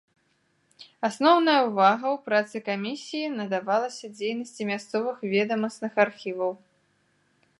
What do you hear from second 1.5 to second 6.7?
ўвага ў працы камісіі надавалася дзейнасці мясцовых ведамасных архіваў.